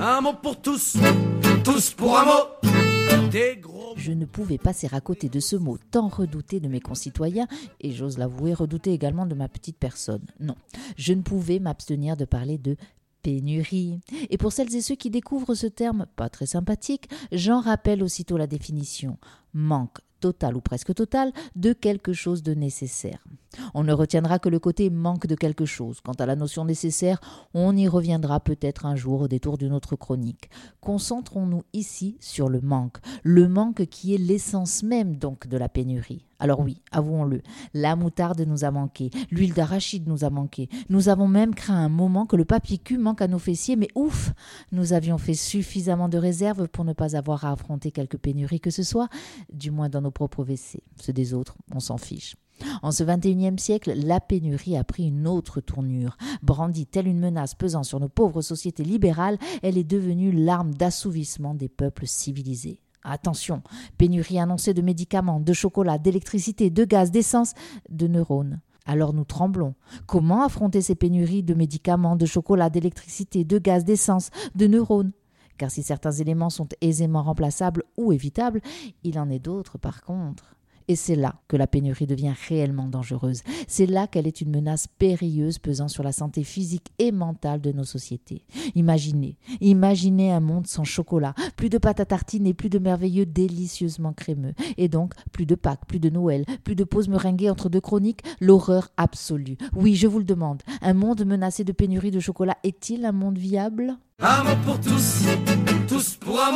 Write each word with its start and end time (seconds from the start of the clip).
Un 0.00 0.20
mot 0.20 0.34
pour 0.34 0.60
tous, 0.60 0.96
tous 1.64 1.90
pour 1.90 2.16
un 2.18 2.24
mot. 2.24 2.68
Je 3.96 4.12
ne 4.12 4.24
pouvais 4.24 4.58
passer 4.58 4.88
à 4.92 5.00
côté 5.00 5.28
de 5.28 5.40
ce 5.40 5.56
mot 5.56 5.76
tant 5.90 6.08
redouté 6.08 6.60
de 6.60 6.68
mes 6.68 6.80
concitoyens, 6.80 7.48
et 7.80 7.90
j'ose 7.90 8.16
l'avouer, 8.16 8.54
redouté 8.54 8.92
également 8.92 9.26
de 9.26 9.34
ma 9.34 9.48
petite 9.48 9.76
personne. 9.76 10.24
Non, 10.40 10.54
je 10.96 11.12
ne 11.12 11.22
pouvais 11.22 11.58
m'abstenir 11.58 12.16
de 12.16 12.24
parler 12.24 12.58
de 12.58 12.76
pénurie. 13.22 14.00
Et 14.30 14.38
pour 14.38 14.52
celles 14.52 14.74
et 14.74 14.80
ceux 14.82 14.94
qui 14.94 15.10
découvrent 15.10 15.54
ce 15.54 15.66
terme 15.66 16.06
pas 16.16 16.28
très 16.28 16.46
sympathique, 16.46 17.08
j'en 17.32 17.60
rappelle 17.60 18.02
aussitôt 18.02 18.36
la 18.36 18.46
définition. 18.46 19.18
Manque 19.52 19.98
total 20.20 20.56
ou 20.56 20.60
presque 20.60 20.94
total 20.94 21.32
de 21.56 21.72
quelque 21.72 22.12
chose 22.12 22.42
de 22.42 22.54
nécessaire. 22.54 23.24
On 23.74 23.84
ne 23.84 23.92
retiendra 23.92 24.38
que 24.38 24.48
le 24.48 24.58
côté 24.58 24.90
manque 24.90 25.26
de 25.26 25.34
quelque 25.34 25.64
chose. 25.64 26.00
Quant 26.00 26.12
à 26.12 26.26
la 26.26 26.36
notion 26.36 26.64
nécessaire, 26.64 27.20
on 27.54 27.76
y 27.76 27.88
reviendra 27.88 28.40
peut-être 28.40 28.86
un 28.86 28.96
jour 28.96 29.22
au 29.22 29.28
détour 29.28 29.58
d'une 29.58 29.72
autre 29.72 29.96
chronique. 29.96 30.50
Concentrons-nous 30.80 31.62
ici 31.72 32.16
sur 32.20 32.48
le 32.48 32.60
manque, 32.60 32.98
le 33.22 33.48
manque 33.48 33.86
qui 33.86 34.14
est 34.14 34.18
l'essence 34.18 34.82
même 34.82 35.16
donc 35.16 35.46
de 35.46 35.56
la 35.56 35.68
pénurie. 35.68 36.24
Alors 36.40 36.60
oui, 36.60 36.82
avouons-le, 36.92 37.42
la 37.74 37.96
moutarde 37.96 38.40
nous 38.42 38.64
a 38.64 38.70
manqué, 38.70 39.10
l'huile 39.32 39.54
d'arachide 39.54 40.06
nous 40.06 40.24
a 40.24 40.30
manqué. 40.30 40.68
Nous 40.88 41.08
avons 41.08 41.26
même 41.26 41.52
craint 41.52 41.84
un 41.84 41.88
moment 41.88 42.26
que 42.26 42.36
le 42.36 42.44
papier 42.44 42.78
cul 42.78 42.96
manque 42.96 43.22
à 43.22 43.26
nos 43.26 43.40
fessiers, 43.40 43.74
mais 43.74 43.88
ouf, 43.96 44.32
nous 44.70 44.92
avions 44.92 45.18
fait 45.18 45.34
suffisamment 45.34 46.08
de 46.08 46.16
réserves 46.16 46.68
pour 46.68 46.84
ne 46.84 46.92
pas 46.92 47.16
avoir 47.16 47.44
à 47.44 47.52
affronter 47.52 47.90
quelque 47.90 48.16
pénurie 48.16 48.60
que 48.60 48.70
ce 48.70 48.84
soit, 48.84 49.08
du 49.52 49.72
moins 49.72 49.88
dans 49.88 50.00
nos 50.00 50.12
propres 50.12 50.44
WC. 50.44 50.80
Ceux 51.00 51.12
des 51.12 51.34
autres, 51.34 51.56
on 51.74 51.80
s'en 51.80 51.98
fiche. 51.98 52.36
En 52.82 52.90
ce 52.90 53.04
XXIe 53.04 53.58
siècle, 53.58 53.92
la 53.94 54.20
pénurie 54.20 54.76
a 54.76 54.84
pris 54.84 55.08
une 55.08 55.26
autre 55.26 55.60
tournure. 55.60 56.16
Brandie 56.42 56.86
telle 56.86 57.08
une 57.08 57.20
menace 57.20 57.54
pesant 57.54 57.82
sur 57.82 58.00
nos 58.00 58.08
pauvres 58.08 58.42
sociétés 58.42 58.84
libérales, 58.84 59.38
elle 59.62 59.78
est 59.78 59.84
devenue 59.84 60.32
l'arme 60.32 60.74
d'assouvissement 60.74 61.54
des 61.54 61.68
peuples 61.68 62.06
civilisés. 62.06 62.80
Attention, 63.04 63.62
pénurie 63.96 64.38
annoncée 64.38 64.74
de 64.74 64.82
médicaments, 64.82 65.40
de 65.40 65.52
chocolat, 65.52 65.98
d'électricité, 65.98 66.70
de 66.70 66.84
gaz, 66.84 67.10
d'essence, 67.10 67.54
de 67.88 68.06
neurones. 68.06 68.60
Alors 68.84 69.12
nous 69.12 69.24
tremblons. 69.24 69.74
Comment 70.06 70.42
affronter 70.42 70.80
ces 70.80 70.94
pénuries 70.94 71.42
de 71.42 71.54
médicaments, 71.54 72.16
de 72.16 72.26
chocolat, 72.26 72.70
d'électricité, 72.70 73.44
de 73.44 73.58
gaz, 73.58 73.84
d'essence, 73.84 74.30
de 74.54 74.66
neurones? 74.66 75.12
Car 75.58 75.70
si 75.70 75.82
certains 75.82 76.12
éléments 76.12 76.50
sont 76.50 76.68
aisément 76.80 77.22
remplaçables 77.22 77.84
ou 77.96 78.12
évitables, 78.12 78.60
il 79.04 79.18
en 79.18 79.28
est 79.28 79.40
d'autres 79.40 79.76
par 79.76 80.02
contre. 80.02 80.57
Et 80.88 80.96
c'est 80.96 81.16
là 81.16 81.36
que 81.48 81.56
la 81.56 81.66
pénurie 81.66 82.06
devient 82.06 82.34
réellement 82.48 82.88
dangereuse. 82.88 83.42
C'est 83.66 83.86
là 83.86 84.06
qu'elle 84.06 84.26
est 84.26 84.40
une 84.40 84.50
menace 84.50 84.86
périlleuse 84.86 85.58
pesant 85.58 85.88
sur 85.88 86.02
la 86.02 86.12
santé 86.12 86.44
physique 86.44 86.88
et 86.98 87.12
mentale 87.12 87.60
de 87.60 87.72
nos 87.72 87.84
sociétés. 87.84 88.44
Imaginez, 88.74 89.36
imaginez 89.60 90.32
un 90.32 90.40
monde 90.40 90.66
sans 90.66 90.84
chocolat, 90.84 91.34
plus 91.56 91.68
de 91.68 91.78
pâte 91.78 92.00
à 92.00 92.06
tartiner, 92.06 92.54
plus 92.54 92.70
de 92.70 92.78
merveilleux 92.78 93.26
délicieusement 93.26 94.14
crémeux. 94.14 94.54
Et 94.78 94.88
donc, 94.88 95.12
plus 95.32 95.46
de 95.46 95.54
Pâques, 95.54 95.86
plus 95.86 96.00
de 96.00 96.10
Noël, 96.10 96.44
plus 96.64 96.74
de 96.74 96.84
pauses 96.84 97.08
meringuées 97.08 97.50
entre 97.50 97.68
deux 97.68 97.80
chroniques, 97.80 98.22
l'horreur 98.40 98.88
absolue. 98.96 99.58
Oui, 99.74 99.94
je 99.94 100.06
vous 100.06 100.18
le 100.18 100.24
demande, 100.24 100.62
un 100.80 100.94
monde 100.94 101.24
menacé 101.24 101.64
de 101.64 101.72
pénurie 101.72 102.10
de 102.10 102.20
chocolat 102.20 102.56
est-il 102.64 103.04
un 103.04 103.12
monde 103.12 103.38
viable? 103.38 103.98
Un 104.20 104.42
mot 104.42 104.56
pour 104.64 104.80
tous, 104.80 105.26
tous 105.86 106.16
pour 106.16 106.40
un 106.40 106.52